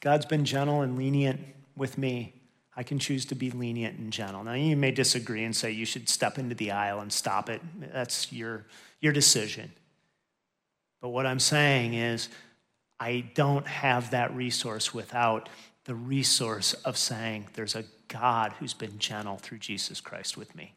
God's 0.01 0.27
been 0.27 0.45
gentle 0.45 0.83
and 0.83 0.97
lenient 0.97 1.41
with 1.77 1.99
me 1.99 2.42
I 2.75 2.83
can 2.83 2.99
choose 2.99 3.27
to 3.27 3.35
be 3.35 3.51
lenient 3.51 3.99
and 3.99 4.13
gentle. 4.13 4.43
Now, 4.45 4.55
you 4.55 4.77
may 4.77 4.91
disagree 4.91 5.45
and 5.45 5.55
say 5.55 5.71
you 5.71 5.85
should 5.85 6.09
step 6.09 6.39
into 6.39 6.55
the 6.55 6.71
aisle 6.71 7.01
and 7.01 7.13
stop 7.13 7.51
it. 7.51 7.61
That's 7.93 8.33
your, 8.33 8.65
your 9.01 9.13
decision. 9.13 9.73
But 11.01 11.11
what 11.11 11.27
I'm 11.27 11.41
saying 11.41 11.95
is, 11.95 12.29
I 12.99 13.25
don't 13.35 13.67
have 13.67 14.13
that 14.13 14.35
resource 14.35 14.95
without 14.95 15.49
the 15.85 15.95
resource 15.95 16.75
of 16.85 16.97
saying 16.97 17.49
there's 17.55 17.75
a 17.75 17.85
God 18.07 18.53
who's 18.61 18.75
been 18.75 18.99
gentle 18.99 19.39
through 19.39 19.59
Jesus 19.59 20.01
Christ 20.01 20.37
with 20.37 20.55
me. 20.55 20.75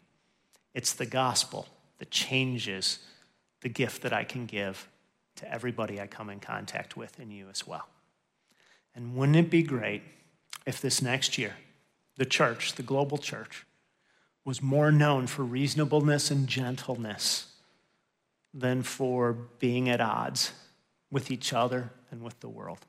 It's 0.74 0.94
the 0.94 1.06
gospel 1.06 1.68
that 2.00 2.10
changes 2.10 3.00
the 3.62 3.70
gift 3.70 4.02
that 4.02 4.12
I 4.12 4.24
can 4.24 4.48
give 4.48 4.90
to 5.36 5.52
everybody 5.52 6.02
I 6.02 6.08
come 6.08 6.30
in 6.30 6.40
contact 6.40 6.98
with, 6.98 7.20
and 7.20 7.32
you 7.32 7.48
as 7.50 7.68
well. 7.68 7.88
And 8.96 9.16
wouldn't 9.16 9.38
it 9.38 9.50
be 9.50 9.64
great 9.64 10.02
if 10.66 10.82
this 10.82 11.02
next 11.02 11.38
year, 11.38 11.54
the 12.18 12.26
church, 12.26 12.74
the 12.74 12.84
global 12.84 13.18
church, 13.18 13.66
was 14.44 14.62
more 14.62 14.92
known 14.92 15.28
for 15.28 15.44
reasonableness 15.44 16.30
and 16.32 16.48
gentleness 16.48 17.48
than 18.54 18.84
for 18.84 19.34
being 19.60 19.90
at 19.90 20.00
odds 20.00 20.52
with 21.12 21.32
each 21.32 21.52
other 21.52 21.92
and 22.12 22.22
with 22.22 22.40
the 22.40 22.50
world. 22.50 22.80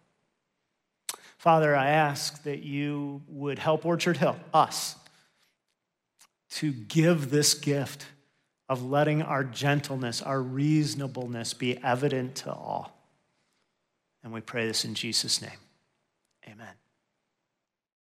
Father, 1.39 1.75
I 1.75 1.91
ask 1.91 2.43
that 2.45 2.63
you 2.63 3.23
would 3.29 3.59
help 3.59 3.85
Orchard 3.85 4.17
Hill, 4.17 4.37
us, 4.55 4.97
to 6.51 6.73
give 6.73 7.31
this 7.31 7.55
gift 7.55 8.07
of 8.69 8.83
letting 8.83 9.23
our 9.23 9.45
gentleness, 9.45 10.23
our 10.23 10.41
reasonableness 10.41 11.55
be 11.55 11.83
evident 11.83 12.37
to 12.37 12.53
all. 12.53 12.93
And 14.25 14.33
we 14.33 14.41
pray 14.41 14.67
this 14.67 14.85
in 14.85 14.95
Jesus' 14.95 15.41
name. 15.41 15.59
Amen. 16.49 16.86